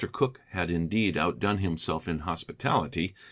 Cooke 0.13 0.41
had 0.49 0.71
indeed 0.71 1.15
outdone 1.15 1.59
himself 1.59 2.07
in 2.07 2.21
hospitality. 2.21 3.13